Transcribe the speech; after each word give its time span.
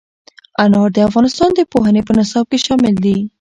انار 0.63 0.89
د 0.93 0.97
افغانستان 1.09 1.49
د 1.53 1.59
پوهنې 1.71 2.01
په 2.07 2.11
نصاب 2.19 2.45
کې 2.51 2.57
شامل 2.65 2.93
دي. 3.05 3.17